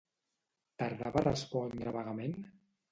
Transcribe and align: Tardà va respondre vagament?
Tardà 0.83 1.13
va 1.19 1.25
respondre 1.27 1.97
vagament? 2.01 2.39